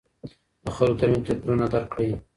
[0.63, 2.09] د خلکو ترمنځ توپیرونه درک کړئ.